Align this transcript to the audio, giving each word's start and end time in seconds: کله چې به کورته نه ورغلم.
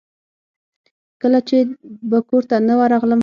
کله 1.21 1.39
چې 1.47 1.57
به 2.09 2.19
کورته 2.29 2.55
نه 2.67 2.73
ورغلم. 2.79 3.19